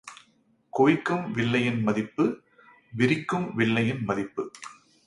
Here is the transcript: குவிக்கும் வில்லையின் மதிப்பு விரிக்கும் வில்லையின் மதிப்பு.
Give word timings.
குவிக்கும் 0.73 1.31
வில்லையின் 1.31 1.81
மதிப்பு 1.81 2.25
விரிக்கும் 2.93 3.55
வில்லையின் 3.55 4.03
மதிப்பு. 4.03 4.51